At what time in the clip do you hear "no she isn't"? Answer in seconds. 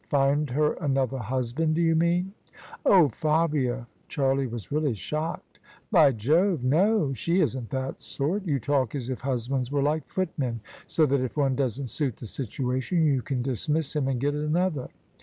6.63-7.69